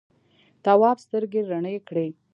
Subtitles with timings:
[0.63, 2.07] تواب سترګې رڼې کړې.